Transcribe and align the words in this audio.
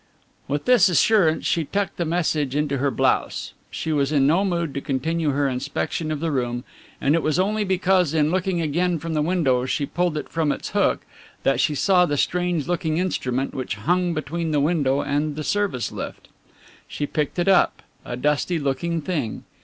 With 0.47 0.65
this 0.65 0.89
assurance 0.89 1.45
she 1.45 1.63
tucked 1.63 1.97
the 1.97 2.05
message 2.05 2.55
into 2.55 2.79
her 2.79 2.89
blouse. 2.89 3.53
She 3.69 3.91
was 3.93 4.11
in 4.11 4.25
no 4.25 4.43
mood 4.43 4.73
to 4.73 4.81
continue 4.81 5.29
her 5.29 5.47
inspection 5.47 6.11
of 6.11 6.19
the 6.21 6.31
room, 6.31 6.63
and 6.99 7.13
it 7.13 7.21
was 7.21 7.37
only 7.37 7.63
because 7.63 8.11
in 8.15 8.31
looking 8.31 8.61
again 8.61 8.97
from 8.97 9.13
the 9.13 9.21
window 9.21 9.63
she 9.67 9.85
pulled 9.85 10.17
it 10.17 10.27
from 10.27 10.51
its 10.51 10.69
hook 10.69 11.05
that 11.43 11.59
she 11.59 11.75
saw 11.75 12.07
the 12.07 12.17
strange 12.17 12.67
looking 12.67 12.97
instrument 12.97 13.53
which 13.53 13.75
hung 13.75 14.15
between 14.15 14.49
the 14.49 14.59
window 14.59 15.01
and 15.01 15.35
the 15.35 15.43
service 15.43 15.91
lift. 15.91 16.29
She 16.87 17.05
picked 17.05 17.37
it 17.37 17.47
up, 17.47 17.83
a 18.03 18.17
dusty 18.17 18.57
looking 18.57 19.01
thing. 19.01 19.43